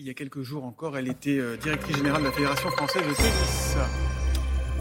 Il 0.00 0.06
y 0.06 0.10
a 0.10 0.14
quelques 0.14 0.42
jours 0.42 0.62
encore, 0.64 0.96
elle 0.96 1.08
était 1.08 1.40
euh, 1.40 1.56
directrice 1.56 1.96
générale 1.96 2.20
de 2.20 2.26
la 2.26 2.32
Fédération 2.32 2.70
française 2.70 3.02
de 3.02 3.14
tennis. 3.14 3.76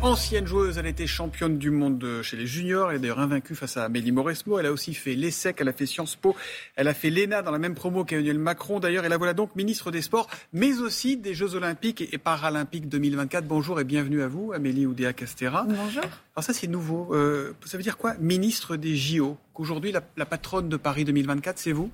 Ancienne 0.03 0.45
joueuse, 0.45 0.77
elle 0.77 0.85
était 0.85 1.07
championne 1.07 1.57
du 1.57 1.71
monde 1.71 2.21
chez 2.21 2.37
les 2.37 2.45
juniors. 2.45 2.91
Elle 2.91 2.97
est 2.97 2.99
d'ailleurs 2.99 3.19
invaincue 3.19 3.55
face 3.55 3.77
à 3.77 3.85
Amélie 3.85 4.11
Mauresmo. 4.11 4.59
Elle 4.59 4.67
a 4.67 4.71
aussi 4.71 4.93
fait 4.93 5.15
l'ESSEC, 5.15 5.57
elle 5.59 5.69
a 5.69 5.73
fait 5.73 5.87
Sciences 5.87 6.15
Po, 6.15 6.35
elle 6.75 6.87
a 6.87 6.93
fait 6.93 7.09
l'ENA 7.09 7.41
dans 7.41 7.49
la 7.49 7.57
même 7.57 7.73
promo 7.73 8.05
qu'Emmanuel 8.05 8.37
Macron. 8.37 8.79
D'ailleurs, 8.79 9.05
et 9.05 9.09
la 9.09 9.17
voilà 9.17 9.33
donc 9.33 9.55
ministre 9.55 9.89
des 9.89 10.03
Sports, 10.03 10.29
mais 10.53 10.77
aussi 10.77 11.17
des 11.17 11.33
Jeux 11.33 11.55
Olympiques 11.55 12.07
et 12.13 12.19
Paralympiques 12.19 12.87
2024. 12.87 13.47
Bonjour 13.47 13.79
et 13.79 13.85
bienvenue 13.85 14.21
à 14.21 14.27
vous, 14.27 14.53
Amélie 14.53 14.85
Oudéa 14.85 15.13
Castera. 15.13 15.63
Bonjour. 15.67 16.03
Alors 16.35 16.43
ça, 16.43 16.53
c'est 16.53 16.67
nouveau. 16.67 17.15
Euh, 17.15 17.53
ça 17.65 17.77
veut 17.77 17.83
dire 17.83 17.97
quoi 17.97 18.13
Ministre 18.19 18.75
des 18.75 18.95
JO. 18.95 19.35
Qu'aujourd'hui, 19.55 19.91
la, 19.91 20.01
la 20.15 20.27
patronne 20.27 20.69
de 20.69 20.77
Paris 20.77 21.05
2024, 21.05 21.57
c'est 21.57 21.71
vous? 21.71 21.89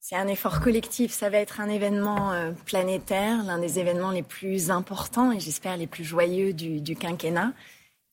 C'est 0.00 0.16
un 0.16 0.28
effort 0.28 0.60
collectif. 0.60 1.12
Ça 1.12 1.30
va 1.30 1.38
être 1.38 1.60
un 1.60 1.68
événement 1.68 2.32
euh, 2.32 2.52
planétaire, 2.66 3.42
l'un 3.44 3.58
des 3.58 3.78
événements 3.78 4.10
les 4.10 4.22
plus 4.22 4.70
importants 4.70 5.32
et 5.32 5.40
j'espère 5.40 5.76
les 5.76 5.86
plus 5.86 6.04
joyeux 6.04 6.52
du, 6.52 6.96
quinquennat. 6.96 7.52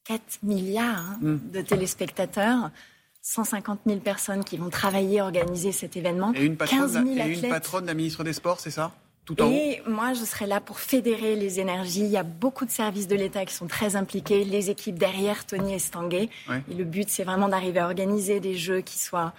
4 0.05 0.21
milliards 0.43 0.99
hein, 0.99 1.17
mm. 1.21 1.52
de 1.52 1.62
téléspectateurs. 1.62 2.71
150 3.21 3.79
000 3.88 3.99
personnes 4.02 4.43
qui 4.43 4.55
vont 4.55 4.70
travailler, 4.70 5.20
organiser 5.20 5.71
cet 5.71 5.98
événement. 5.98 6.31
Et 6.35 6.45
une 6.45 6.57
patronne, 6.57 7.07
et 7.17 7.34
une 7.34 7.49
patronne 7.49 7.88
la 7.88 7.95
ministre 7.95 8.23
des 8.23 8.34
Sports, 8.34 8.59
c'est 8.59 8.70
ça? 8.70 8.91
Tout 9.26 9.41
en 9.41 9.49
et 9.49 9.81
moi, 9.88 10.13
je 10.13 10.23
serai 10.23 10.45
là 10.45 10.62
pour 10.62 10.79
fédérer 10.79 11.35
les 11.35 11.59
énergies. 11.59 12.02
Il 12.02 12.12
y 12.12 12.17
a 12.17 12.23
beaucoup 12.23 12.65
de 12.65 12.70
services 12.70 13.07
de 13.07 13.15
l'État 13.15 13.43
qui 13.43 13.55
sont 13.55 13.65
très 13.65 13.95
impliqués, 13.95 14.43
les 14.43 14.70
équipes 14.70 14.99
derrière 14.99 15.48
Tony 15.48 15.73
et 15.73 15.79
Stanguet. 15.79 16.29
Et 16.70 16.73
le 16.76 16.84
but, 16.84 17.09
c'est 17.09 17.23
vraiment 17.23 17.48
d'arriver 17.48 17.79
à 17.79 17.85
organiser 17.85 18.40
des 18.40 18.55
jeux 18.55 18.81
qui 18.81 18.99
soient 18.99 19.34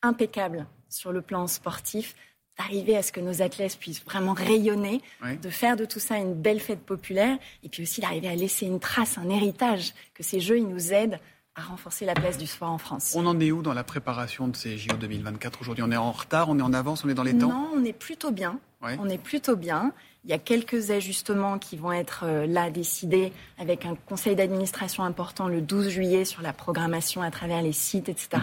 impeccables 0.00 0.66
sur 0.90 1.12
le 1.12 1.22
plan 1.22 1.46
sportif, 1.46 2.14
d'arriver 2.58 2.96
à 2.96 3.02
ce 3.02 3.12
que 3.12 3.20
nos 3.20 3.42
athlètes 3.42 3.78
puissent 3.78 4.04
vraiment 4.04 4.34
rayonner, 4.34 5.00
de 5.42 5.48
faire 5.48 5.76
de 5.76 5.84
tout 5.84 6.00
ça 6.00 6.16
une 6.16 6.34
belle 6.34 6.60
fête 6.60 6.80
populaire, 6.80 7.38
et 7.62 7.68
puis 7.68 7.82
aussi 7.82 8.00
d'arriver 8.00 8.28
à 8.28 8.34
laisser 8.34 8.66
une 8.66 8.80
trace, 8.80 9.16
un 9.16 9.30
héritage, 9.30 9.94
que 10.14 10.22
ces 10.22 10.40
Jeux 10.40 10.58
ils 10.58 10.68
nous 10.68 10.92
aident 10.92 11.18
à 11.56 11.62
renforcer 11.62 12.04
la 12.04 12.14
place 12.14 12.38
du 12.38 12.46
sport 12.46 12.70
en 12.70 12.78
France. 12.78 13.14
On 13.16 13.26
en 13.26 13.38
est 13.40 13.50
où 13.50 13.62
dans 13.62 13.74
la 13.74 13.82
préparation 13.82 14.46
de 14.48 14.56
ces 14.56 14.78
JO 14.78 14.96
2024 14.96 15.60
aujourd'hui? 15.60 15.82
On 15.84 15.90
est 15.90 15.96
en 15.96 16.12
retard, 16.12 16.48
on 16.48 16.58
est 16.58 16.62
en 16.62 16.72
avance, 16.72 17.04
on 17.04 17.08
est 17.08 17.14
dans 17.14 17.24
les 17.24 17.36
temps? 17.36 17.48
Non, 17.48 17.70
on 17.74 17.84
est 17.84 17.92
plutôt 17.92 18.30
bien. 18.30 18.58
On 18.82 19.08
est 19.08 19.18
plutôt 19.18 19.56
bien. 19.56 19.92
Il 20.24 20.30
y 20.30 20.32
a 20.32 20.38
quelques 20.38 20.90
ajustements 20.90 21.58
qui 21.58 21.76
vont 21.76 21.92
être 21.92 22.24
euh, 22.24 22.46
là 22.46 22.70
décidés 22.70 23.32
avec 23.58 23.84
un 23.84 23.94
conseil 23.94 24.36
d'administration 24.36 25.02
important 25.02 25.48
le 25.48 25.60
12 25.60 25.88
juillet 25.88 26.24
sur 26.24 26.42
la 26.42 26.52
programmation 26.52 27.22
à 27.22 27.30
travers 27.30 27.62
les 27.62 27.72
sites, 27.72 28.08
etc. 28.08 28.42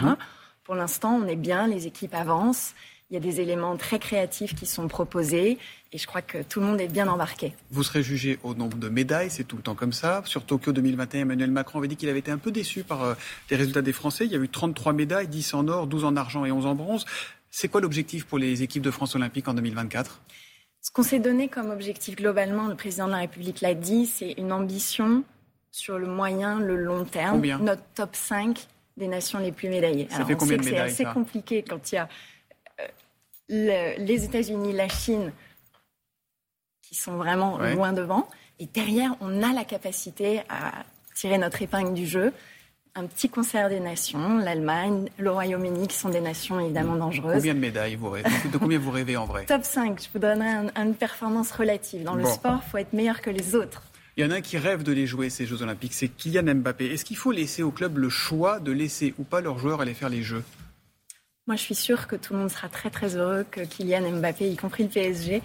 Pour 0.67 0.75
l'instant, 0.75 1.17
on 1.23 1.25
est 1.27 1.37
bien, 1.37 1.65
les 1.65 1.87
équipes 1.87 2.13
avancent. 2.13 2.75
Il 3.09 3.13
y 3.13 3.17
a 3.17 3.21
des 3.21 3.39
éléments 3.39 3.77
très 3.77 3.99
créatifs 3.99 4.53
qui 4.53 4.65
sont 4.65 4.89
proposés 4.89 5.57
et 5.93 5.97
je 5.97 6.05
crois 6.05 6.21
que 6.21 6.39
tout 6.43 6.59
le 6.59 6.65
monde 6.65 6.81
est 6.81 6.89
bien 6.89 7.07
embarqué. 7.07 7.53
Vous 7.71 7.83
serez 7.83 8.03
jugé 8.03 8.37
au 8.43 8.53
nombre 8.53 8.77
de 8.77 8.89
médailles, 8.89 9.29
c'est 9.29 9.45
tout 9.45 9.55
le 9.55 9.61
temps 9.61 9.75
comme 9.75 9.93
ça. 9.93 10.21
Sur 10.25 10.45
Tokyo 10.45 10.73
2021, 10.73 11.21
Emmanuel 11.21 11.51
Macron 11.51 11.79
avait 11.79 11.87
dit 11.87 11.95
qu'il 11.95 12.09
avait 12.09 12.19
été 12.19 12.31
un 12.31 12.37
peu 12.37 12.51
déçu 12.51 12.83
par 12.83 13.01
euh, 13.01 13.13
les 13.49 13.55
résultats 13.55 13.81
des 13.81 13.93
Français. 13.93 14.25
Il 14.25 14.33
y 14.33 14.35
a 14.35 14.39
eu 14.39 14.49
33 14.49 14.91
médailles, 14.91 15.29
10 15.29 15.53
en 15.53 15.69
or, 15.69 15.87
12 15.87 16.03
en 16.03 16.17
argent 16.17 16.43
et 16.43 16.51
11 16.51 16.65
en 16.65 16.75
bronze. 16.75 17.05
C'est 17.49 17.69
quoi 17.69 17.79
l'objectif 17.79 18.25
pour 18.25 18.37
les 18.37 18.61
équipes 18.61 18.83
de 18.83 18.91
France 18.91 19.15
olympique 19.15 19.47
en 19.47 19.53
2024 19.53 20.19
Ce 20.81 20.91
qu'on 20.91 21.03
s'est 21.03 21.19
donné 21.19 21.47
comme 21.47 21.69
objectif 21.69 22.17
globalement, 22.17 22.67
le 22.67 22.75
président 22.75 23.05
de 23.05 23.11
la 23.11 23.19
République 23.19 23.61
l'a 23.61 23.73
dit, 23.73 24.05
c'est 24.05 24.33
une 24.33 24.51
ambition 24.51 25.23
sur 25.71 25.97
le 25.97 26.07
moyen, 26.07 26.59
le 26.59 26.75
long 26.75 27.05
terme. 27.05 27.35
Combien? 27.35 27.59
Notre 27.59 27.83
top 27.95 28.17
5 28.17 28.67
des 28.97 29.07
nations 29.07 29.39
les 29.39 29.51
plus 29.51 29.69
médaillées. 29.69 30.07
Ça 30.09 30.25
fait 30.25 30.35
combien 30.35 30.57
de 30.57 30.65
médailles 30.65 30.91
C'est 30.91 31.05
assez 31.05 31.13
compliqué 31.13 31.63
quand 31.63 31.91
il 31.91 31.95
y 31.95 31.97
a 31.99 32.09
euh, 33.49 33.93
les 33.97 34.25
États-Unis, 34.25 34.73
la 34.73 34.89
Chine, 34.89 35.31
qui 36.81 36.95
sont 36.95 37.15
vraiment 37.15 37.57
loin 37.57 37.93
devant. 37.93 38.27
Et 38.59 38.65
derrière, 38.65 39.15
on 39.21 39.43
a 39.43 39.53
la 39.53 39.63
capacité 39.63 40.41
à 40.49 40.83
tirer 41.15 41.37
notre 41.37 41.61
épingle 41.61 41.93
du 41.93 42.05
jeu. 42.05 42.33
Un 42.95 43.05
petit 43.05 43.29
concert 43.29 43.69
des 43.69 43.79
nations, 43.79 44.39
l'Allemagne, 44.39 45.09
le 45.19 45.29
Royaume-Uni, 45.29 45.87
qui 45.87 45.95
sont 45.95 46.09
des 46.09 46.19
nations 46.19 46.59
évidemment 46.59 46.95
dangereuses. 46.95 47.35
Combien 47.35 47.53
de 47.53 47.59
médailles 47.59 47.95
vous 47.95 48.09
rêvez 48.09 48.29
De 48.51 48.57
combien 48.57 48.79
vous 48.79 48.89
rêvez 48.89 49.15
en 49.15 49.25
vrai? 49.25 49.45
Top 49.45 49.63
5, 49.63 50.01
je 50.01 50.07
vous 50.11 50.19
donnerai 50.19 50.71
une 50.75 50.95
performance 50.95 51.51
relative. 51.51 52.03
Dans 52.03 52.15
le 52.15 52.25
sport, 52.25 52.61
il 52.65 52.69
faut 52.71 52.77
être 52.79 52.93
meilleur 52.93 53.21
que 53.21 53.29
les 53.29 53.53
autres. 53.53 53.83
Il 54.17 54.23
y 54.23 54.27
en 54.27 54.31
a 54.31 54.37
un 54.37 54.41
qui 54.41 54.57
rêve 54.57 54.81
de 54.81 54.91
les 54.91 55.05
jouer, 55.05 55.29
ces 55.29 55.45
Jeux 55.45 55.61
Olympiques, 55.61 55.93
c'est 55.93 56.07
Kylian 56.07 56.55
Mbappé. 56.55 56.87
Est-ce 56.87 57.05
qu'il 57.05 57.17
faut 57.17 57.31
laisser 57.31 57.61
au 57.61 57.69
club 57.69 57.99
le 57.99 58.09
choix 58.09 58.59
de 58.59 58.71
laisser 58.71 59.13
ou 59.19 59.23
pas 59.23 59.41
leurs 59.41 59.59
joueurs 59.59 59.79
aller 59.79 59.93
faire 59.93 60.09
les 60.09 60.23
Jeux? 60.23 60.43
Moi, 61.45 61.55
je 61.55 61.61
suis 61.61 61.75
sûre 61.75 62.07
que 62.07 62.15
tout 62.15 62.33
le 62.33 62.39
monde 62.39 62.49
sera 62.49 62.67
très 62.67 62.89
très 62.89 63.15
heureux 63.15 63.45
que 63.49 63.61
Kylian 63.61 64.09
Mbappé, 64.13 64.49
y 64.49 64.55
compris 64.55 64.83
le 64.83 64.89
PSG, 64.89 65.43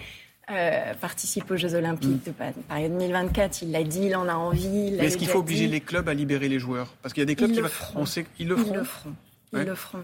euh, 0.49 0.93
participe 0.95 1.51
aux 1.51 1.55
Jeux 1.55 1.75
Olympiques 1.75 2.25
mm. 2.25 2.31
de 2.31 2.61
Paris 2.67 2.89
2024. 2.89 3.61
Il 3.61 3.71
l'a 3.71 3.83
dit, 3.83 4.07
il 4.07 4.15
en 4.15 4.27
a 4.27 4.33
envie. 4.33 4.95
est-ce 4.99 5.17
qu'il 5.17 5.27
faut 5.27 5.39
obliger 5.39 5.67
les 5.67 5.79
clubs 5.79 6.09
à 6.09 6.15
libérer 6.15 6.49
les 6.49 6.57
joueurs? 6.57 6.95
Parce 7.03 7.13
qu'il 7.13 7.21
y 7.21 7.25
a 7.25 7.27
des 7.27 7.35
clubs 7.35 7.51
qui 7.51 7.61
le 7.61 7.69
on 7.93 8.07
sait 8.07 8.25
ils 8.39 8.47
le 8.47 8.57
feront. 8.57 8.73
Ils 8.73 8.77
le 8.77 8.83
feront. 8.83 9.15
Ils 9.53 9.59
le 9.59 9.75
feront. 9.75 10.03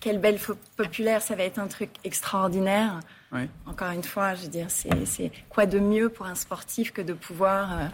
Quelle 0.00 0.18
belle 0.18 0.38
populaire, 0.76 1.22
ça 1.22 1.34
va 1.34 1.44
être 1.44 1.58
un 1.58 1.68
truc 1.68 1.90
extraordinaire. 2.04 3.00
Encore 3.66 3.90
une 3.90 4.04
fois, 4.04 4.34
je 4.34 4.42
veux 4.42 4.48
dire, 4.48 4.68
c'est 4.70 5.30
quoi 5.48 5.66
de 5.66 5.78
mieux 5.78 6.08
pour 6.08 6.26
un 6.26 6.34
sportif 6.34 6.92
que 6.92 7.02
de 7.02 7.12
pouvoir 7.12 7.72
euh, 7.72 7.86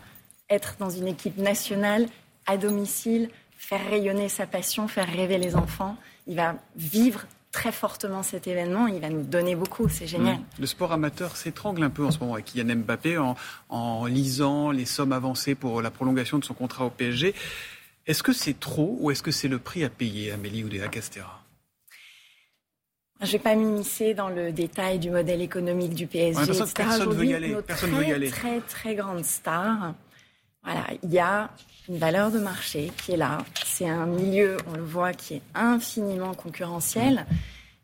être 0.50 0.76
dans 0.78 0.90
une 0.90 1.08
équipe 1.08 1.38
nationale 1.38 2.06
à 2.46 2.56
domicile, 2.56 3.28
faire 3.56 3.80
rayonner 3.88 4.28
sa 4.28 4.46
passion, 4.46 4.88
faire 4.88 5.08
rêver 5.08 5.38
les 5.38 5.56
enfants. 5.56 5.96
Il 6.26 6.36
va 6.36 6.54
vivre 6.76 7.26
très 7.50 7.72
fortement 7.72 8.22
cet 8.22 8.46
événement. 8.46 8.86
Il 8.86 9.00
va 9.00 9.10
nous 9.10 9.22
donner 9.22 9.54
beaucoup. 9.54 9.88
C'est 9.88 10.06
génial. 10.06 10.36
Mmh. 10.36 10.44
Le 10.60 10.66
sport 10.66 10.92
amateur 10.92 11.36
s'étrangle 11.36 11.82
un 11.82 11.90
peu 11.90 12.04
en 12.04 12.10
ce 12.10 12.18
moment 12.18 12.34
avec 12.34 12.46
Kylian 12.46 12.76
Mbappé 12.76 13.18
en, 13.18 13.36
en, 13.68 14.06
lisant 14.06 14.70
les 14.70 14.86
sommes 14.86 15.12
avancées 15.12 15.54
pour 15.54 15.82
la 15.82 15.90
prolongation 15.90 16.38
de 16.38 16.44
son 16.44 16.54
contrat 16.54 16.86
au 16.86 16.90
PSG. 16.90 17.34
Est-ce 18.06 18.22
que 18.22 18.32
c'est 18.32 18.58
trop 18.58 18.96
ou 19.00 19.10
est-ce 19.10 19.22
que 19.22 19.30
c'est 19.30 19.48
le 19.48 19.58
prix 19.58 19.84
à 19.84 19.90
payer, 19.90 20.32
Amélie 20.32 20.64
Oudéa 20.64 20.88
Castera 20.88 21.41
je 23.22 23.26
ne 23.28 23.32
vais 23.32 23.38
pas 23.38 23.54
m'immiscer 23.54 24.14
dans 24.14 24.28
le 24.28 24.52
détail 24.52 24.98
du 24.98 25.10
modèle 25.10 25.40
économique 25.40 25.94
du 25.94 26.06
PSG, 26.06 26.42
etc. 26.42 26.72
Personne 26.74 27.08
ne 27.08 27.14
veut 27.14 27.26
y 27.26 27.34
aller. 27.34 27.56
Personne 27.66 27.90
très, 27.90 27.98
veut 27.98 28.08
y 28.08 28.12
aller. 28.12 28.30
Très, 28.30 28.60
très 28.60 28.94
grande 28.94 29.24
star. 29.24 29.94
Voilà, 30.64 30.86
il 31.02 31.12
y 31.12 31.18
a 31.18 31.50
une 31.88 31.98
valeur 31.98 32.30
de 32.30 32.38
marché 32.38 32.90
qui 32.98 33.12
est 33.12 33.16
là. 33.16 33.38
C'est 33.64 33.88
un 33.88 34.06
milieu, 34.06 34.56
on 34.68 34.76
le 34.76 34.82
voit, 34.82 35.12
qui 35.12 35.34
est 35.34 35.42
infiniment 35.54 36.34
concurrentiel. 36.34 37.26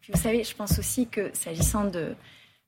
Puis 0.01 0.13
vous 0.13 0.21
savez, 0.21 0.45
je 0.45 0.55
pense 0.55 0.79
aussi 0.79 1.07
que 1.07 1.31
s'agissant 1.35 1.85
de, 1.85 2.15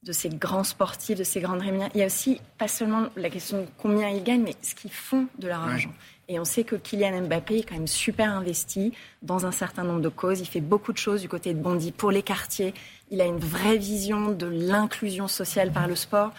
de 0.03 0.13
ces 0.13 0.29
grands 0.29 0.65
sportifs, 0.65 1.19
de 1.19 1.25
ces 1.25 1.41
grandes 1.41 1.61
rémunérations, 1.61 1.95
il 1.95 2.01
y 2.01 2.05
a 2.05 2.07
aussi 2.07 2.41
pas 2.59 2.69
seulement 2.69 3.09
la 3.17 3.31
question 3.31 3.63
de 3.63 3.67
combien 3.79 4.09
ils 4.09 4.23
gagnent, 4.23 4.43
mais 4.43 4.57
ce 4.63 4.75
qu'ils 4.75 4.93
font 4.93 5.27
de 5.39 5.49
leur 5.49 5.61
argent. 5.61 5.93
Et 6.33 6.39
on 6.39 6.45
sait 6.45 6.63
que 6.63 6.77
Kylian 6.77 7.23
Mbappé 7.23 7.59
est 7.59 7.63
quand 7.65 7.75
même 7.75 7.89
super 7.89 8.33
investi 8.33 8.93
dans 9.21 9.47
un 9.47 9.51
certain 9.51 9.83
nombre 9.83 10.01
de 10.01 10.09
causes. 10.09 10.39
Il 10.39 10.47
fait 10.47 10.61
beaucoup 10.61 10.93
de 10.93 10.97
choses 10.97 11.23
du 11.23 11.29
côté 11.29 11.53
de 11.55 11.59
Bondy 11.59 11.91
pour 11.91 12.13
les 12.13 12.23
quartiers. 12.23 12.73
Il 13.11 13.21
a 13.21 13.25
une 13.25 13.41
vraie 13.41 13.77
vision 13.77 14.31
de 14.31 14.47
l'inclusion 14.47 15.27
sociale 15.27 15.73
par 15.73 15.89
le 15.89 15.97
sport. 15.97 16.31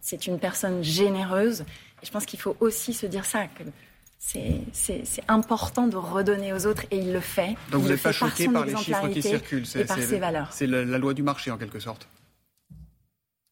C'est 0.00 0.26
une 0.26 0.38
personne 0.38 0.82
généreuse. 0.82 1.60
Et 2.02 2.06
je 2.06 2.10
pense 2.10 2.24
qu'il 2.24 2.40
faut 2.40 2.56
aussi 2.60 2.94
se 2.94 3.04
dire 3.04 3.26
ça, 3.26 3.44
que 3.48 3.64
c'est 4.18 4.64
important 5.28 5.88
de 5.88 5.98
redonner 5.98 6.54
aux 6.54 6.64
autres 6.66 6.86
et 6.90 6.96
il 6.96 7.12
le 7.12 7.20
fait. 7.20 7.54
Donc 7.70 7.82
vous 7.82 7.88
n'êtes 7.90 8.02
pas 8.02 8.12
choqué 8.12 8.48
par, 8.48 8.64
les 8.64 8.76
chiffres 8.78 9.08
qui 9.08 9.20
circulent 9.20 9.66
et 9.74 9.84
par 9.84 9.98
ses 9.98 10.18
valeurs. 10.18 10.48
C'est 10.54 10.66
la, 10.66 10.96
loi 10.96 11.12
du 11.12 11.22
marché 11.22 11.50
en 11.50 11.58
quelque 11.58 11.80
sorte. 11.80 12.08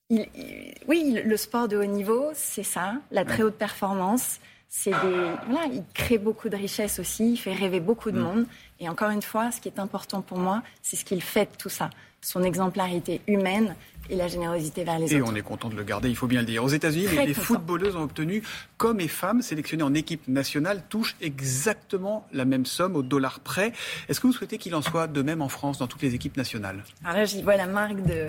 oui, 0.09 1.21
le 1.23 1.37
sport 1.37 1.69
de 1.69 1.77
haut 1.77 1.85
niveau, 1.85 2.31
c'est 2.33 2.63
ça, 2.63 2.95
la 3.11 3.27
très 3.27 3.43
haute 3.43 3.57
performance 3.57 4.41
c'est 4.69 4.91
des, 4.91 5.31
voilà, 5.49 5.67
il 5.73 5.83
crée 5.95 6.19
beaucoup 6.19 6.49
de 6.49 6.57
richesses 6.57 6.99
aussi, 6.99 7.33
il 7.33 7.37
fait 7.37 7.55
rêver 7.55 7.81
beaucoup 7.81 8.11
de 8.11 8.19
mm. 8.19 8.23
monde. 8.23 8.47
Et 8.81 8.89
encore 8.89 9.11
une 9.11 9.23
fois, 9.23 9.51
ce 9.51 9.61
qui 9.61 9.69
est 9.69 9.79
important 9.79 10.23
pour 10.23 10.39
moi, 10.39 10.63
c'est 10.83 10.97
ce 10.97 11.05
qu'il 11.05 11.23
fait 11.23 11.51
de 11.53 11.57
tout 11.57 11.69
ça. 11.69 11.91
Son 12.21 12.43
exemplarité 12.43 13.21
humaine 13.29 13.77
et 14.11 14.17
la 14.17 14.29
générosité 14.29 14.85
vers 14.85 14.99
les 14.99 15.05
autres. 15.05 15.15
Et 15.15 15.23
on 15.23 15.35
est 15.35 15.43
content 15.43 15.69
de 15.69 15.77
le 15.77 15.85
garder, 15.85 16.09
il 16.09 16.17
faut 16.17 16.27
bien 16.27 16.41
le 16.41 16.47
dire. 16.47 16.65
Aux 16.65 16.69
États-Unis, 16.69 17.07
les, 17.25 17.35
footballeuses 17.35 17.97
ont 17.97 18.03
obtenu, 18.03 18.43
comme 18.77 19.01
et 19.01 19.09
femmes 19.09 19.43
sélectionnées 19.43 19.83
en 19.83 19.95
équipe 19.95 20.27
nationale, 20.29 20.83
touchent 20.89 21.17
exactement 21.21 22.27
la 22.33 22.45
même 22.45 22.67
somme 22.67 22.97
au 22.97 23.03
dollar 23.03 23.41
près. 23.41 23.73
Est-ce 24.09 24.21
que 24.21 24.27
vous 24.27 24.33
souhaitez 24.33 24.59
qu'il 24.59 24.75
en 24.75 24.83
soit 24.83 25.07
de 25.07 25.23
même 25.23 25.43
en 25.43 25.49
France, 25.49 25.79
dans 25.79 25.87
toutes 25.87 26.03
les 26.03 26.15
équipes 26.15 26.37
nationales? 26.37 26.85
Alors 27.05 27.17
là, 27.17 27.25
j'y 27.25 27.43
vois 27.43 27.57
la 27.57 27.67
marque 27.67 28.03
de 28.03 28.27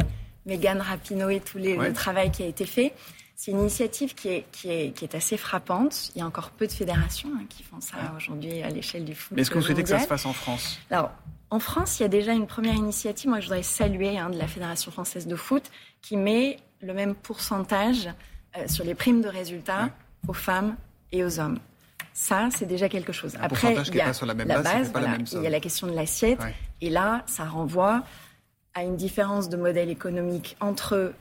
Megan 0.47 0.81
Rapinoe 0.81 1.29
et 1.31 1.39
tout 1.39 1.57
les, 1.57 1.75
le 1.75 1.93
travail 1.93 2.31
qui 2.31 2.43
a 2.43 2.47
été 2.47 2.65
fait. 2.65 2.93
C'est 3.35 3.51
une 3.51 3.59
initiative 3.59 4.15
qui 4.15 4.29
est, 4.29 4.45
qui, 4.51 4.71
est, 4.71 4.91
qui 4.95 5.05
est, 5.05 5.13
assez 5.13 5.37
frappante. 5.37 6.11
Il 6.15 6.19
y 6.19 6.21
a 6.23 6.25
encore 6.25 6.49
peu 6.49 6.65
de 6.65 6.71
fédérations 6.71 7.29
hein, 7.35 7.43
qui 7.47 7.61
font 7.61 7.79
ça 7.79 7.97
aujourd'hui 8.15 8.63
à 8.63 8.69
l'échelle 8.69 9.05
du 9.05 9.13
foot. 9.13 9.35
Mais 9.35 9.43
est-ce 9.43 9.51
que 9.51 9.59
vous 9.59 9.63
souhaitez 9.63 9.83
que 9.83 9.89
ça 9.89 9.99
se 9.99 10.07
fasse 10.07 10.25
en 10.25 10.33
France? 10.33 10.79
Alors, 10.89 11.11
en 11.51 11.59
France, 11.59 11.99
il 11.99 12.01
y 12.01 12.05
a 12.05 12.09
déjà 12.09 12.33
une 12.33 12.47
première 12.47 12.73
initiative, 12.73 13.29
moi 13.29 13.39
je 13.39 13.45
voudrais 13.45 13.61
saluer, 13.61 14.17
hein, 14.17 14.31
de 14.31 14.39
la 14.39 14.47
Fédération 14.47 14.91
française 14.91 15.27
de 15.27 15.35
foot, 15.35 15.69
qui 16.01 16.17
met 16.17 16.57
le 16.81 16.93
même 16.93 17.13
pourcentage 17.13 18.09
euh, 18.57 18.67
sur 18.67 18.83
les 18.83 18.95
primes 18.95 19.21
de 19.21 19.29
résultats 19.29 19.89
aux 20.27 20.33
femmes 20.33 20.75
et 21.11 21.23
aux 21.23 21.39
hommes. 21.39 21.59
Ça, 22.13 22.49
c'est 22.51 22.65
déjà 22.65 22.89
quelque 22.89 23.13
chose. 23.13 23.35
Un 23.35 23.41
Après, 23.43 23.75
il 23.75 23.95
y 23.95 24.01
a 24.01 24.11
la, 24.25 24.61
base, 24.61 24.91
il 25.33 25.43
y 25.43 25.47
a 25.47 25.49
la 25.51 25.59
question 25.59 25.85
de 25.85 25.93
l'assiette, 25.93 26.41
et 26.81 26.89
là, 26.89 27.23
ça 27.27 27.45
renvoie 27.45 28.03
à 28.77 28.83
une 28.83 28.95
différence 28.95 29.49
de 29.49 29.57
modèle 29.57 29.89
économique 29.89 30.55
entre 30.59 31.11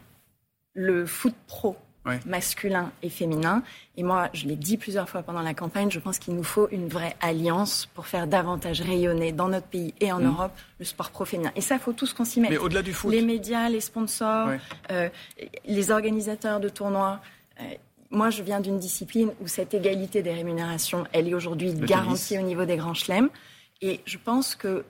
le 0.74 1.06
foot 1.06 1.34
pro 1.46 1.74
masculin 2.26 2.92
et 3.02 3.08
féminin. 3.08 3.62
Et 3.96 4.02
moi, 4.02 4.28
je 4.34 4.46
l'ai 4.46 4.54
dit 4.56 4.76
plusieurs 4.76 5.08
fois 5.08 5.22
pendant 5.22 5.40
la 5.40 5.54
campagne, 5.54 5.90
je 5.90 5.98
pense 5.98 6.18
qu'il 6.18 6.34
nous 6.34 6.44
faut 6.44 6.68
une 6.70 6.86
vraie 6.86 7.16
alliance 7.20 7.88
pour 7.94 8.06
faire 8.06 8.26
davantage 8.26 8.82
rayonner 8.82 9.32
dans 9.32 9.48
notre 9.48 9.66
pays 9.66 9.94
et 10.00 10.12
en 10.12 10.20
mmh. 10.20 10.26
Europe 10.26 10.52
le 10.78 10.84
sport 10.84 11.10
pro 11.10 11.24
féminin. 11.24 11.50
Et 11.56 11.62
ça, 11.62 11.76
il 11.76 11.80
faut 11.80 11.94
tous 11.94 12.12
qu'on 12.12 12.26
s'y 12.26 12.40
mette. 12.40 12.50
Mais 12.50 12.58
au-delà 12.58 12.82
du 12.82 12.92
foot. 12.92 13.10
Les 13.10 13.22
médias, 13.22 13.70
les 13.70 13.80
sponsors, 13.80 14.50
euh, 14.92 15.08
les 15.64 15.90
organisateurs 15.90 16.60
de 16.60 16.68
tournois. 16.68 17.20
Euh, 17.60 17.64
moi, 18.10 18.28
je 18.28 18.42
viens 18.42 18.60
d'une 18.60 18.78
discipline 18.78 19.30
où 19.40 19.48
cette 19.48 19.72
égalité 19.72 20.22
des 20.22 20.32
rémunérations, 20.32 21.06
elle 21.12 21.26
est 21.26 21.34
aujourd'hui 21.34 21.72
garantie 21.72 22.38
au 22.38 22.42
niveau 22.42 22.66
des 22.66 22.76
grands 22.76 22.94
chelems. 22.94 23.30
Et 23.82 24.00
je 24.04 24.18
pense 24.18 24.54
que 24.54 24.84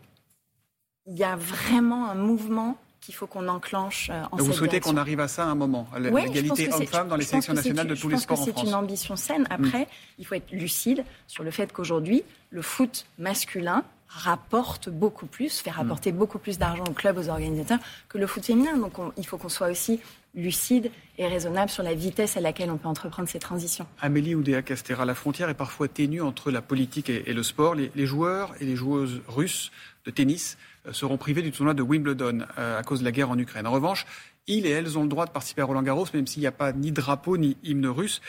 il 1.07 1.17
y 1.17 1.25
a 1.25 1.37
vraiment 1.37 2.11
un 2.11 2.15
mouvement 2.15 2.77
qu'il 3.01 3.15
faut 3.15 3.27
qu'on 3.27 3.47
enclenche 3.47 4.11
euh, 4.11 4.25
en 4.33 4.37
Vous 4.37 4.53
souhaitez 4.53 4.81
qu'on 4.81 4.97
arrive 4.97 5.21
à 5.21 5.29
ça 5.29 5.45
à 5.45 5.47
un 5.47 5.55
moment, 5.55 5.87
à 5.95 6.01
l'égalité 6.01 6.73
homme-femme 6.73 7.09
dans 7.09 7.17
les 7.17 7.25
sélections 7.25 7.55
nationales 7.55 7.87
de 7.87 7.95
tous 7.95 8.09
les 8.09 8.17
sports 8.17 8.41
en 8.41 8.43
France 8.43 8.47
Je 8.47 8.53
pense 8.53 8.63
que 8.63 8.67
c'est 8.67 8.69
une 8.69 8.75
ambition 8.75 9.17
saine. 9.17 9.47
Après, 9.49 9.83
mm. 9.83 9.87
il 10.19 10.27
faut 10.27 10.35
être 10.35 10.51
lucide 10.51 11.05
sur 11.29 11.45
le 11.45 11.53
fait 11.53 11.73
qu'aujourd'hui, 11.73 12.25
le 12.51 12.63
foot 12.63 13.07
masculin 13.19 13.85
rapporte 14.09 14.89
beaucoup 14.89 15.27
plus, 15.27 15.61
fait 15.61 15.71
rapporter 15.71 16.11
mm. 16.11 16.17
beaucoup 16.17 16.39
plus 16.39 16.59
d'argent 16.59 16.85
aux 16.89 16.95
clubs, 16.95 17.17
aux 17.17 17.29
organisateurs, 17.29 17.79
que 18.09 18.19
le 18.19 18.27
foot 18.27 18.45
féminin. 18.45 18.77
Donc 18.77 18.95
il 19.17 19.27
faut 19.27 19.39
qu'on 19.39 19.49
soit 19.49 19.71
aussi 19.71 20.01
lucide 20.37 20.91
et 21.19 21.27
raisonnable 21.27 21.71
sur 21.71 21.83
la 21.83 21.95
vitesse 21.95 22.37
à 22.37 22.41
laquelle 22.41 22.71
on 22.71 22.77
peut 22.77 22.89
entreprendre 22.89 23.29
ces 23.29 23.39
transitions. 23.39 23.87
Amélie 24.01 24.35
Oudéa-Castera, 24.35 25.05
la 25.05 25.15
frontière 25.15 25.49
est 25.49 25.55
parfois 25.55 25.89
ténue 25.89 26.21
entre 26.21 26.51
la 26.51 26.63
politique 26.63 27.09
et, 27.09 27.33
le 27.33 27.43
sport. 27.43 27.75
les, 27.75 28.07
joueurs 28.07 28.55
et 28.61 28.67
les 28.67 28.77
joueuses 28.77 29.23
russes 29.27 29.73
de 30.05 30.11
tennis 30.11 30.59
euh, 30.87 30.93
seront 30.93 31.17
privés 31.17 31.43
du 31.43 31.53
tournoi 31.53 31.75
de 31.75 31.83
Wimbledon 31.83 32.41
euh, 32.59 32.79
à 32.79 32.83
cause 32.83 33.01
de 33.01 33.05
la 33.05 33.13
guerre 33.13 33.31
en 33.31 33.39
Ukraine. 33.39 33.67
En 33.67 33.73
revanche, 33.73 34.07
ils 34.47 34.67
et 34.67 34.71
elles 34.71 34.97
ont 34.97 35.03
le 35.03 35.09
droit 35.09 35.27
de 35.27 35.31
participer 35.31 35.63
à 35.63 35.65
Roland 35.65 35.83
Garros, 35.83 36.07
même 36.15 36.27
s'il 36.27 36.41
n'y 36.41 36.47
a 36.47 36.53
pas 36.53 36.73
ni 36.73 36.93
drapeau 36.93 37.37
ni 37.37 37.57
hymne 37.65 37.89
russe. 37.89 38.21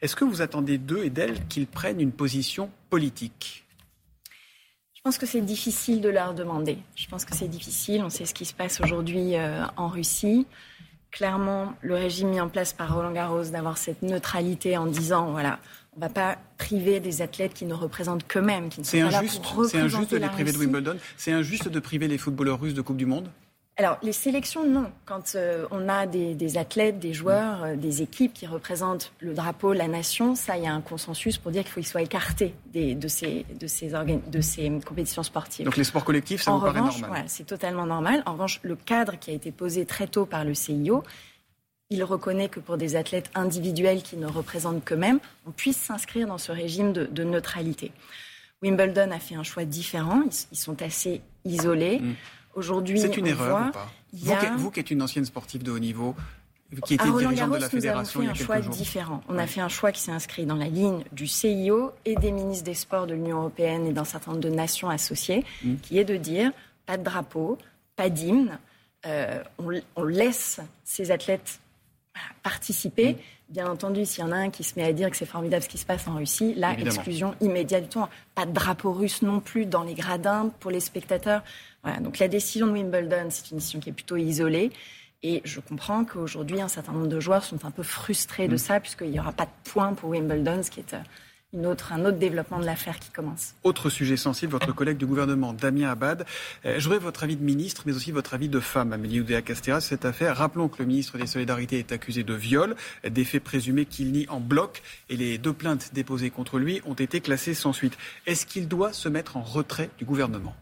Est-ce 0.00 0.16
que 0.16 0.24
vous 0.24 0.42
attendez 0.42 0.78
d'eux 0.78 1.04
et 1.04 1.10
d'elles 1.10 1.46
qu'ils 1.48 1.66
prennent 1.66 2.00
une 2.00 2.12
position 2.12 2.70
politique? 2.90 3.64
Je 4.94 5.00
pense 5.02 5.18
que 5.18 5.26
c'est 5.26 5.40
difficile 5.40 6.00
de 6.00 6.08
leur 6.08 6.34
demander. 6.34 6.78
Je 6.96 7.06
pense 7.06 7.24
que 7.24 7.34
c'est 7.34 7.48
difficile. 7.48 8.02
On 8.02 8.10
sait 8.10 8.24
ce 8.24 8.34
qui 8.34 8.44
se 8.44 8.54
passe 8.54 8.80
aujourd'hui 8.80 9.36
euh, 9.36 9.64
en 9.76 9.88
Russie. 9.88 10.46
Clairement, 11.10 11.74
le 11.82 11.94
régime 11.94 12.28
mis 12.28 12.40
en 12.40 12.48
place 12.48 12.72
par 12.72 12.94
Roland 12.94 13.12
Garros 13.12 13.44
d'avoir 13.44 13.78
cette 13.78 14.02
neutralité 14.02 14.76
en 14.76 14.86
disant 14.86 15.30
voilà, 15.30 15.58
on 15.94 16.00
ne 16.00 16.06
va 16.06 16.10
pas 16.10 16.36
priver 16.58 17.00
des 17.00 17.22
athlètes 17.22 17.54
qui 17.54 17.64
ne 17.64 17.74
représentent 17.74 18.26
qu'eux-mêmes, 18.26 18.68
qui 18.68 18.80
ne 18.80 18.84
sont 18.84 18.98
pas 18.98 19.18
injuste, 19.18 19.42
C'est 19.70 19.78
injuste 19.78 20.10
de 20.10 20.18
les 20.18 20.28
priver 20.28 20.52
de 20.52 20.58
Wimbledon 20.58 20.96
C'est 21.16 21.32
injuste 21.32 21.68
de 21.68 21.80
priver 21.80 22.06
les 22.06 22.18
footballeurs 22.18 22.60
russes 22.60 22.74
de 22.74 22.82
Coupe 22.82 22.98
du 22.98 23.06
Monde 23.06 23.30
alors, 23.78 23.98
les 24.02 24.12
sélections, 24.12 24.66
non. 24.66 24.90
Quand 25.04 25.34
euh, 25.34 25.66
on 25.70 25.86
a 25.90 26.06
des, 26.06 26.56
athlètes, 26.56 26.98
des 26.98 27.12
joueurs, 27.12 27.62
euh, 27.62 27.76
des 27.76 28.00
équipes 28.00 28.32
qui 28.32 28.46
représentent 28.46 29.12
le 29.20 29.34
drapeau, 29.34 29.74
la 29.74 29.86
nation, 29.86 30.34
ça, 30.34 30.56
il 30.56 30.64
y 30.64 30.66
a 30.66 30.72
un 30.72 30.80
consensus 30.80 31.36
pour 31.36 31.52
dire 31.52 31.62
qu'il 31.62 31.72
faut 31.72 31.80
qu'ils 31.80 31.88
soient 31.88 32.00
écartés 32.00 32.54
de, 32.72 33.06
ces, 33.06 33.44
de, 33.60 33.66
ces 33.66 33.90
de 33.90 34.40
ces 34.40 34.72
compétitions 34.82 35.22
sportives. 35.22 35.66
Donc, 35.66 35.76
les 35.76 35.84
sports 35.84 36.04
collectifs, 36.04 36.40
ça 36.40 36.52
vous 36.52 36.60
paraît 36.60 36.80
normal 36.80 37.24
C'est 37.26 37.44
totalement 37.44 37.84
normal. 37.84 38.22
En 38.24 38.32
revanche, 38.32 38.60
le 38.62 38.76
cadre 38.76 39.18
qui 39.18 39.30
a 39.30 39.34
été 39.34 39.52
posé 39.52 39.84
très 39.84 40.06
tôt 40.06 40.24
par 40.24 40.44
le 40.44 40.54
CIO, 40.54 41.02
il 41.90 42.02
reconnaît 42.02 42.48
que 42.48 42.60
pour 42.60 42.78
des 42.78 42.96
athlètes 42.96 43.30
individuels 43.34 44.02
qui 44.02 44.16
ne 44.16 44.26
représentent 44.26 44.84
qu'eux-mêmes, 44.86 45.20
on 45.46 45.50
puisse 45.50 45.76
s'inscrire 45.76 46.26
dans 46.26 46.38
ce 46.38 46.50
régime 46.50 46.94
de, 46.94 47.24
neutralité. 47.24 47.92
Wimbledon 48.62 49.10
a 49.10 49.18
fait 49.18 49.34
un 49.34 49.42
choix 49.42 49.66
différent. 49.66 50.22
Ils, 50.50 50.56
sont 50.56 50.80
assez 50.80 51.20
isolés. 51.44 52.00
Mm. 52.00 52.14
Aujourd'hui, 52.56 52.98
c'est 52.98 53.16
une 53.16 53.26
erreur 53.26 53.68
ou 53.68 53.70
pas 53.70 53.88
vous, 54.56 54.70
qui 54.70 54.80
êtes 54.80 54.90
une 54.90 55.02
ancienne 55.02 55.24
sportive 55.24 55.62
de 55.62 55.70
haut 55.70 55.78
niveau, 55.78 56.14
qui 56.84 56.94
était 56.94 57.04
dirigeante 57.04 57.52
de 57.52 57.56
la 57.58 57.68
fédération 57.68 58.20
nous 58.20 58.26
avons 58.26 58.34
fait 58.34 58.42
un 58.42 58.46
choix 58.46 58.60
différent. 58.60 59.22
On 59.28 59.38
a 59.38 59.46
fait 59.46 59.60
un 59.60 59.68
choix 59.68 59.92
qui 59.92 60.00
s'est 60.00 60.12
inscrit 60.12 60.46
dans 60.46 60.56
la 60.56 60.68
ligne 60.68 61.04
du 61.12 61.26
CIO 61.26 61.92
et 62.04 62.16
des 62.16 62.32
ministres 62.32 62.64
des 62.64 62.74
Sports 62.74 63.06
de 63.06 63.14
l'Union 63.14 63.38
européenne 63.38 63.86
et 63.86 63.92
d'un 63.92 64.04
certain 64.04 64.32
nombre 64.32 64.42
de 64.42 64.50
nations 64.50 64.88
associées, 64.88 65.44
mm. 65.62 65.76
qui 65.82 65.98
est 65.98 66.04
de 66.04 66.16
dire 66.16 66.50
pas 66.86 66.96
de 66.96 67.04
drapeau, 67.04 67.58
pas 67.94 68.08
d'hymne. 68.08 68.58
Euh, 69.04 69.42
on, 69.96 70.04
laisse 70.04 70.60
ces 70.84 71.10
athlètes 71.10 71.60
participer. 72.42 73.14
Mm. 73.14 73.16
Bien 73.48 73.70
entendu, 73.70 74.04
s'il 74.04 74.24
y 74.24 74.26
en 74.26 74.32
a 74.32 74.36
un 74.36 74.50
qui 74.50 74.64
se 74.64 74.78
met 74.78 74.84
à 74.84 74.92
dire 74.92 75.10
que 75.10 75.16
c'est 75.16 75.26
formidable 75.26 75.62
ce 75.62 75.68
qui 75.68 75.78
se 75.78 75.86
passe 75.86 76.08
en 76.08 76.16
Russie, 76.16 76.54
là, 76.54 76.72
exclusion 76.78 77.34
immédiate 77.40 77.84
du 77.84 77.88
tout. 77.88 78.04
Pas 78.34 78.44
de 78.44 78.52
drapeau 78.52 78.92
russe 78.92 79.22
non 79.22 79.40
plus 79.40 79.66
dans 79.66 79.84
les 79.84 79.94
gradins 79.94 80.50
pour 80.60 80.70
les 80.70 80.80
spectateurs. 80.80 81.42
Voilà, 81.82 82.00
donc 82.00 82.18
la 82.18 82.28
décision 82.28 82.66
de 82.66 82.72
Wimbledon, 82.72 83.28
c'est 83.30 83.50
une 83.50 83.58
décision 83.58 83.78
qui 83.80 83.90
est 83.90 83.92
plutôt 83.92 84.16
isolée. 84.16 84.72
Et 85.22 85.42
je 85.44 85.60
comprends 85.60 86.04
qu'aujourd'hui, 86.04 86.60
un 86.60 86.68
certain 86.68 86.92
nombre 86.92 87.06
de 87.06 87.20
joueurs 87.20 87.44
sont 87.44 87.64
un 87.64 87.70
peu 87.70 87.82
frustrés 87.82 88.48
de 88.48 88.54
mm. 88.54 88.58
ça, 88.58 88.80
puisqu'il 88.80 89.10
n'y 89.10 89.20
aura 89.20 89.32
pas 89.32 89.46
de 89.46 89.70
points 89.70 89.94
pour 89.94 90.10
Wimbledon, 90.10 90.62
ce 90.62 90.70
qui 90.70 90.80
est 90.80 90.96
autre, 91.64 91.92
un 91.92 92.04
autre 92.04 92.18
développement 92.18 92.58
de 92.58 92.66
l'affaire 92.66 92.98
qui 92.98 93.10
commence. 93.10 93.54
Autre 93.62 93.88
sujet 93.88 94.16
sensible, 94.16 94.52
votre 94.52 94.72
collègue 94.72 94.98
du 94.98 95.06
gouvernement, 95.06 95.52
Damien 95.52 95.90
Abad. 95.90 96.26
Euh, 96.64 96.76
J'aurais 96.78 96.98
votre 96.98 97.24
avis 97.24 97.36
de 97.36 97.42
ministre, 97.42 97.82
mais 97.86 97.92
aussi 97.92 98.12
votre 98.12 98.34
avis 98.34 98.48
de 98.48 98.60
femme, 98.60 98.92
Amélie 98.92 99.20
Oudéa-Castéra, 99.20 99.80
sur 99.80 99.88
cette 99.90 100.04
affaire. 100.04 100.36
Rappelons 100.36 100.68
que 100.68 100.78
le 100.80 100.86
ministre 100.86 101.16
des 101.18 101.26
Solidarités 101.26 101.78
est 101.78 101.92
accusé 101.92 102.22
de 102.24 102.34
viol, 102.34 102.76
des 103.08 103.24
faits 103.24 103.42
présumés 103.42 103.86
qu'il 103.86 104.12
nie 104.12 104.28
en 104.28 104.40
bloc, 104.40 104.82
et 105.08 105.16
les 105.16 105.38
deux 105.38 105.52
plaintes 105.52 105.90
déposées 105.94 106.30
contre 106.30 106.58
lui 106.58 106.82
ont 106.84 106.94
été 106.94 107.20
classées 107.20 107.54
sans 107.54 107.72
suite. 107.72 107.96
Est-ce 108.26 108.44
qu'il 108.46 108.68
doit 108.68 108.92
se 108.92 109.08
mettre 109.08 109.36
en 109.36 109.42
retrait 109.42 109.90
du 109.98 110.04
gouvernement? 110.04 110.54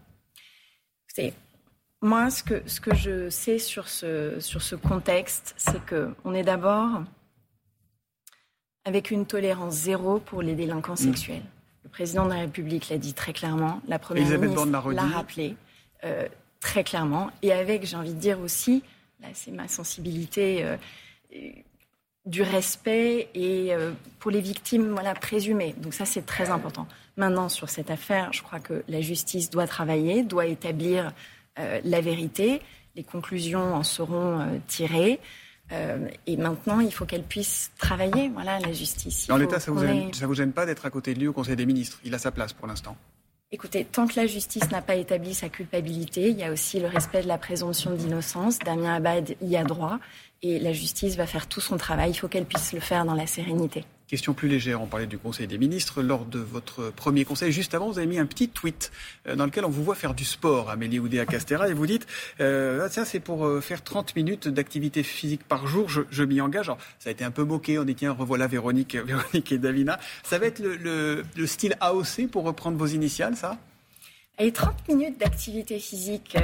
C'est 1.08 1.32
moi, 2.02 2.28
ce 2.28 2.42
que, 2.42 2.62
ce 2.66 2.82
que 2.82 2.94
je 2.94 3.30
sais 3.30 3.58
sur 3.58 3.88
ce, 3.88 4.38
sur 4.38 4.60
ce 4.60 4.76
contexte, 4.76 5.54
c'est 5.56 5.80
qu'on 5.86 6.34
est 6.34 6.42
d'abord 6.42 7.02
avec 8.84 9.10
une 9.10 9.26
tolérance 9.26 9.74
zéro 9.74 10.18
pour 10.18 10.42
les 10.42 10.54
délinquants 10.54 10.94
mm. 10.94 10.96
sexuels. 10.96 11.42
Le 11.84 11.90
président 11.90 12.24
de 12.24 12.30
la 12.30 12.40
République 12.40 12.88
l'a 12.88 12.98
dit 12.98 13.14
très 13.14 13.32
clairement, 13.32 13.80
la 13.88 13.98
première 13.98 14.26
ministre 14.38 14.92
l'a 14.92 15.02
rappelé 15.02 15.56
euh, 16.04 16.26
très 16.60 16.84
clairement, 16.84 17.30
et 17.42 17.52
avec, 17.52 17.84
j'ai 17.84 17.96
envie 17.96 18.14
de 18.14 18.18
dire 18.18 18.40
aussi, 18.40 18.82
là 19.20 19.28
c'est 19.32 19.50
ma 19.50 19.68
sensibilité, 19.68 20.64
euh, 20.64 20.76
du 22.26 22.42
respect 22.42 23.28
et 23.34 23.74
euh, 23.74 23.92
pour 24.18 24.30
les 24.30 24.40
victimes 24.40 24.88
voilà, 24.92 25.14
présumées. 25.14 25.74
Donc 25.78 25.92
ça 25.92 26.06
c'est 26.06 26.24
très 26.24 26.50
important. 26.50 26.86
Maintenant 27.16 27.48
sur 27.48 27.68
cette 27.68 27.90
affaire, 27.90 28.32
je 28.32 28.42
crois 28.42 28.60
que 28.60 28.82
la 28.88 29.00
justice 29.00 29.50
doit 29.50 29.66
travailler, 29.66 30.22
doit 30.22 30.46
établir 30.46 31.12
la 31.56 32.00
vérité. 32.00 32.60
Les 32.96 33.04
conclusions 33.04 33.74
en 33.74 33.84
seront 33.84 34.60
tirées. 34.66 35.20
Euh, 35.72 36.08
et 36.26 36.36
maintenant, 36.36 36.80
il 36.80 36.92
faut 36.92 37.06
qu'elle 37.06 37.22
puisse 37.22 37.70
travailler, 37.78 38.28
voilà, 38.28 38.58
la 38.58 38.72
justice. 38.72 39.26
Dans 39.26 39.36
l'État, 39.36 39.60
ça 39.60 39.70
ne 39.70 39.76
vous, 39.76 40.26
vous, 40.26 40.34
gêne 40.34 40.52
pas 40.52 40.66
d'être 40.66 40.84
à 40.84 40.90
côté 40.90 41.14
de 41.14 41.20
lui 41.20 41.28
au 41.28 41.32
Conseil 41.32 41.56
des 41.56 41.66
ministres? 41.66 42.00
Il 42.04 42.14
a 42.14 42.18
sa 42.18 42.30
place 42.30 42.52
pour 42.52 42.66
l'instant. 42.66 42.96
Écoutez, 43.50 43.84
tant 43.84 44.06
que 44.06 44.16
la 44.16 44.26
justice 44.26 44.68
n'a 44.70 44.82
pas 44.82 44.96
établi 44.96 45.32
sa 45.32 45.48
culpabilité, 45.48 46.30
il 46.30 46.36
y 46.36 46.42
a 46.42 46.50
aussi 46.50 46.80
le 46.80 46.88
respect 46.88 47.22
de 47.22 47.28
la 47.28 47.38
présomption 47.38 47.94
d'innocence. 47.94 48.58
Damien 48.58 48.94
Abad 48.94 49.36
y 49.42 49.56
a 49.56 49.62
droit 49.62 50.00
et 50.42 50.58
la 50.58 50.72
justice 50.72 51.16
va 51.16 51.26
faire 51.26 51.46
tout 51.46 51.60
son 51.60 51.76
travail. 51.76 52.10
Il 52.10 52.14
faut 52.14 52.26
qu'elle 52.26 52.46
puisse 52.46 52.72
le 52.72 52.80
faire 52.80 53.04
dans 53.04 53.14
la 53.14 53.26
sérénité. 53.26 53.84
Question 54.06 54.34
plus 54.34 54.48
légère, 54.48 54.82
on 54.82 54.86
parlait 54.86 55.06
du 55.06 55.16
Conseil 55.16 55.46
des 55.46 55.56
ministres. 55.56 56.02
Lors 56.02 56.26
de 56.26 56.38
votre 56.38 56.90
premier 56.90 57.24
conseil, 57.24 57.52
juste 57.52 57.74
avant, 57.74 57.88
vous 57.90 57.96
avez 57.96 58.06
mis 58.06 58.18
un 58.18 58.26
petit 58.26 58.50
tweet 58.50 58.92
euh, 59.26 59.34
dans 59.34 59.46
lequel 59.46 59.64
on 59.64 59.70
vous 59.70 59.82
voit 59.82 59.94
faire 59.94 60.12
du 60.12 60.26
sport, 60.26 60.68
Amélie 60.68 60.98
Oudéa 60.98 61.24
Castera, 61.24 61.70
et 61.70 61.72
vous 61.72 61.86
dites 61.86 62.06
euh, 62.40 62.82
ah, 62.84 62.90
ça 62.90 63.06
c'est 63.06 63.18
pour 63.18 63.46
euh, 63.46 63.62
faire 63.62 63.82
30 63.82 64.14
minutes 64.14 64.46
d'activité 64.46 65.02
physique 65.02 65.42
par 65.44 65.66
jour, 65.66 65.88
je, 65.88 66.22
m'y 66.22 66.42
engage. 66.42 66.70
ça 66.98 67.08
a 67.08 67.12
été 67.12 67.24
un 67.24 67.30
peu 67.30 67.44
moqué, 67.44 67.78
on 67.78 67.84
dit 67.84 67.94
tiens, 67.94 68.12
revoilà 68.12 68.46
Véronique, 68.46 68.94
Véronique 68.94 69.52
et 69.52 69.58
Davina. 69.58 69.98
Ça 70.22 70.38
va 70.38 70.46
être 70.46 70.60
le, 70.60 71.24
style 71.46 71.74
AOC 71.80 72.28
pour 72.30 72.44
reprendre 72.44 72.76
vos 72.76 72.86
initiales, 72.86 73.36
ça? 73.36 73.56
Et 74.38 74.52
30 74.52 74.86
minutes 74.88 75.18
d'activité 75.18 75.78
physique 75.78 76.36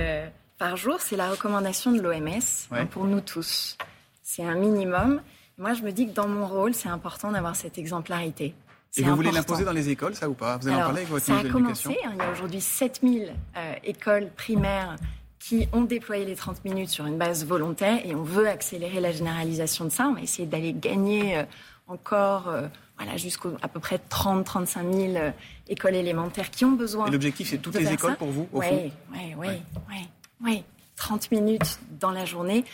par 0.56 0.78
jour, 0.78 1.00
c'est 1.00 1.16
la 1.16 1.30
recommandation 1.30 1.92
de 1.92 2.00
l'OMS 2.00 2.86
pour 2.90 3.04
nous 3.04 3.20
tous. 3.20 3.76
C'est 4.22 4.44
un 4.44 4.54
minimum. 4.54 5.20
Moi, 5.60 5.74
je 5.74 5.82
me 5.82 5.92
dis 5.92 6.06
que 6.06 6.12
dans 6.12 6.26
mon 6.26 6.46
rôle, 6.46 6.72
c'est 6.72 6.88
important 6.88 7.30
d'avoir 7.30 7.54
cette 7.54 7.76
exemplarité. 7.76 8.54
Et 8.96 9.02
vous 9.02 9.14
voulez 9.14 9.30
l'imposer 9.30 9.62
dans 9.62 9.72
les 9.72 9.90
écoles, 9.90 10.14
ça 10.14 10.28
ou 10.28 10.32
pas? 10.32 10.56
Vous 10.56 10.66
allez 10.66 10.78
en 10.78 10.80
parler 10.80 11.00
avec 11.00 11.10
votre 11.10 11.26
Ça 11.26 11.36
a 11.36 11.44
commencé. 11.44 11.90
Hein. 11.90 12.12
il 12.14 12.18
y 12.18 12.22
a 12.22 12.30
aujourd'hui 12.32 12.62
7000 12.62 13.34
euh, 13.56 13.74
écoles 13.84 14.30
primaires 14.34 14.96
qui 15.38 15.68
ont 15.74 15.82
déployé 15.82 16.24
les 16.24 16.34
30 16.34 16.64
minutes 16.64 16.88
sur 16.88 17.04
une 17.04 17.18
base 17.18 17.44
volontaire 17.44 18.00
et 18.04 18.14
on 18.14 18.22
veut 18.22 18.48
accélérer 18.48 19.00
la 19.00 19.12
généralisation 19.12 19.84
de 19.84 19.90
ça. 19.90 20.06
On 20.08 20.14
va 20.14 20.22
essayer 20.22 20.48
d'aller 20.48 20.72
gagner 20.72 21.36
euh, 21.36 21.44
encore 21.88 22.48
euh, 22.48 22.66
voilà, 22.98 23.18
jusqu'à 23.18 23.50
à 23.60 23.68
peu 23.68 23.80
près 23.80 24.00
30-35 24.10 25.12
000 25.12 25.32
écoles 25.68 25.94
élémentaires 25.94 26.50
qui 26.50 26.64
ont 26.64 26.72
besoin. 26.72 27.06
Et 27.06 27.10
l'objectif, 27.10 27.50
c'est 27.50 27.58
toutes 27.58 27.74
les 27.74 27.92
écoles 27.92 28.16
pour 28.16 28.28
vous, 28.28 28.48
au 28.52 28.62
fond? 28.62 28.82
Oui, 29.12 29.34
oui, 29.38 29.58
oui. 29.90 30.08
oui. 30.42 30.64
30 31.00 31.32
minutes 31.32 31.80
dans 31.98 32.10
la 32.10 32.26
journée, 32.26 32.64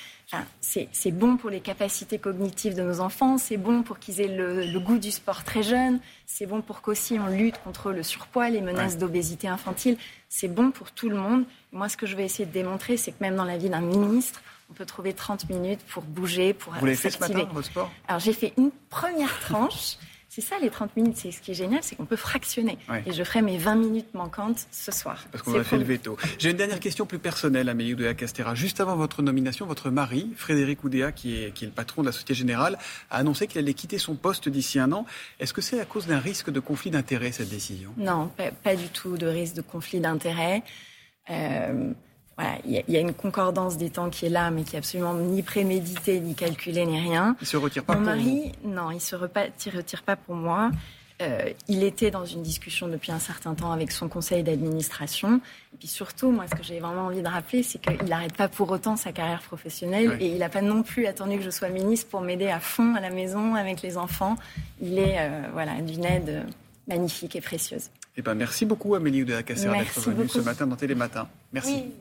c'est 0.60 1.12
bon 1.12 1.36
pour 1.36 1.48
les 1.48 1.60
capacités 1.60 2.18
cognitives 2.18 2.74
de 2.74 2.82
nos 2.82 3.00
enfants, 3.00 3.38
c'est 3.38 3.56
bon 3.56 3.82
pour 3.82 4.00
qu'ils 4.00 4.20
aient 4.20 4.36
le, 4.36 4.78
goût 4.80 4.98
du 4.98 5.12
sport 5.12 5.44
très 5.44 5.62
jeune, 5.62 6.00
c'est 6.26 6.46
bon 6.46 6.60
pour 6.60 6.82
qu'aussi 6.82 7.18
on 7.20 7.28
lutte 7.28 7.58
contre 7.62 7.92
le 7.92 8.02
surpoids, 8.02 8.50
les 8.50 8.60
menaces 8.60 8.98
d'obésité 8.98 9.46
infantile, 9.46 9.96
c'est 10.28 10.48
bon 10.48 10.72
pour 10.72 10.90
tout 10.90 11.08
le 11.08 11.16
monde. 11.16 11.44
Moi, 11.72 11.88
ce 11.88 11.96
que 11.96 12.06
je 12.06 12.16
vais 12.16 12.24
essayer 12.24 12.46
de 12.46 12.52
démontrer, 12.52 12.96
c'est 12.96 13.12
que 13.12 13.22
même 13.22 13.36
dans 13.36 13.44
la 13.44 13.56
vie 13.58 13.70
d'un 13.70 13.80
ministre, 13.80 14.42
on 14.70 14.74
peut 14.74 14.86
trouver 14.86 15.12
30 15.12 15.48
minutes 15.48 15.80
pour 15.86 16.02
bouger, 16.02 16.52
pour 16.52 16.74
Vous 16.74 16.84
l'avez 16.84 16.96
fait 16.96 17.10
ce 17.10 17.20
matin, 17.20 17.48
votre 17.52 17.68
sport? 17.68 17.90
Alors, 18.08 18.18
j'ai 18.18 18.32
fait 18.32 18.52
une 18.58 18.72
première 18.90 19.38
tranche. 19.38 19.96
C'est 20.36 20.42
ça 20.42 20.56
les 20.60 20.68
30 20.68 20.94
minutes, 20.98 21.16
c'est 21.16 21.30
ce 21.30 21.40
qui 21.40 21.52
est 21.52 21.54
génial, 21.54 21.82
c'est 21.82 21.96
qu'on 21.96 22.04
peut 22.04 22.14
fractionner. 22.14 22.76
Et 23.06 23.12
je 23.12 23.24
ferai 23.24 23.40
mes 23.40 23.56
20 23.56 23.74
minutes 23.76 24.12
manquantes 24.12 24.66
ce 24.70 24.92
soir. 24.92 25.24
Parce 25.32 25.42
qu'on 25.42 25.58
a 25.58 25.64
fait 25.64 25.78
le 25.78 25.84
veto. 25.84 26.18
J'ai 26.38 26.50
une 26.50 26.58
dernière 26.58 26.78
question 26.78 27.06
plus 27.06 27.18
personnelle, 27.18 27.70
Amélie 27.70 27.94
Oudéa 27.94 28.12
Castera. 28.12 28.54
Juste 28.54 28.78
avant 28.80 28.96
votre 28.96 29.22
nomination, 29.22 29.64
votre 29.64 29.88
mari, 29.88 30.30
Frédéric 30.36 30.84
Oudéa, 30.84 31.10
qui 31.10 31.42
est, 31.42 31.54
qui 31.54 31.64
est 31.64 31.68
le 31.68 31.72
patron 31.72 32.02
de 32.02 32.08
la 32.08 32.12
Société 32.12 32.34
Générale, 32.34 32.76
a 33.08 33.16
annoncé 33.16 33.46
qu'il 33.46 33.60
allait 33.60 33.72
quitter 33.72 33.96
son 33.96 34.14
poste 34.14 34.50
d'ici 34.50 34.78
un 34.78 34.92
an. 34.92 35.06
Est-ce 35.40 35.54
que 35.54 35.62
c'est 35.62 35.80
à 35.80 35.86
cause 35.86 36.06
d'un 36.06 36.18
risque 36.18 36.50
de 36.50 36.60
conflit 36.60 36.90
d'intérêts, 36.90 37.32
cette 37.32 37.48
décision? 37.48 37.94
Non, 37.96 38.30
pas, 38.62 38.76
du 38.76 38.88
tout 38.88 39.16
de 39.16 39.26
risque 39.26 39.54
de 39.54 39.62
conflit 39.62 40.00
d'intérêts. 40.00 40.62
Euh, 41.30 41.94
voilà, 42.36 42.58
il 42.66 42.84
y, 42.86 42.96
a 42.96 43.00
une 43.00 43.14
concordance 43.14 43.78
des 43.78 43.88
temps 43.88 44.10
qui 44.10 44.26
est 44.26 44.30
là, 44.30 44.50
mais 44.50 44.62
qui 44.62 44.76
est 44.76 44.78
absolument 44.78 45.14
ni 45.14 45.42
préméditée, 45.42 46.20
ni 46.20 46.34
calculée, 46.34 46.84
ni 46.84 47.00
rien. 47.00 47.34
Il 47.40 47.46
se 47.46 47.56
retire 47.56 47.82
pas 47.82 47.94
Mon 47.94 48.00
pour 48.00 48.08
mari, 48.08 48.52
non, 48.62 48.90
il 48.90 49.00
se 49.00 49.16
retire 49.16 50.02
pas 50.02 50.16
pour 50.16 50.34
moi. 50.34 50.70
Euh, 51.22 51.50
il 51.66 51.82
était 51.82 52.10
dans 52.10 52.26
une 52.26 52.42
discussion 52.42 52.88
depuis 52.88 53.10
un 53.10 53.18
certain 53.18 53.54
temps 53.54 53.72
avec 53.72 53.90
son 53.90 54.08
conseil 54.08 54.42
d'administration. 54.42 55.40
Et 55.72 55.78
puis 55.78 55.88
surtout, 55.88 56.30
moi, 56.30 56.44
ce 56.46 56.54
que 56.54 56.62
j'ai 56.62 56.78
vraiment 56.78 57.06
envie 57.06 57.22
de 57.22 57.28
rappeler, 57.28 57.62
c'est 57.62 57.78
qu'il 57.78 58.06
n'arrête 58.06 58.34
pas 58.34 58.48
pour 58.48 58.70
autant 58.70 58.96
sa 58.96 59.12
carrière 59.12 59.40
professionnelle 59.40 60.18
et 60.20 60.26
il 60.26 60.38
n'a 60.38 60.50
pas 60.50 60.60
non 60.60 60.82
plus 60.82 61.06
attendu 61.06 61.38
que 61.38 61.44
je 61.44 61.50
sois 61.50 61.70
ministre 61.70 62.08
pour 62.08 62.20
m'aider 62.20 62.48
à 62.48 62.60
fond 62.60 62.94
à 62.96 63.00
la 63.00 63.08
maison 63.08 63.54
avec 63.54 63.80
les 63.80 63.96
enfants. 63.96 64.36
Il 64.82 64.98
est 64.98 65.16
euh, 65.18 65.40
voilà 65.54 65.80
d'une 65.80 66.04
aide 66.04 66.44
magnifique 66.86 67.34
et 67.34 67.40
précieuse. 67.40 67.88
Eh 68.18 68.22
ben, 68.22 68.34
merci 68.34 68.66
beaucoup 68.66 68.94
Amélie 68.94 69.22
Oudéa 69.22 69.42
Cassera 69.42 69.78
d'être 69.78 70.00
venue 70.00 70.28
ce 70.28 70.40
matin 70.40 70.66
dans 70.66 70.76
Télématin. 70.76 71.28
Merci. 71.52 71.86